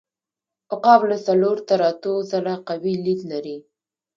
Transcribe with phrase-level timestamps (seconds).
[0.73, 3.57] عقاب له څلور تر اتو ځله قوي لید لري.